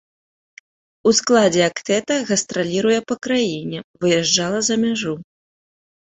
[1.09, 5.13] У складзе актэта гастраліруе па краіне, выязджала за мяжу.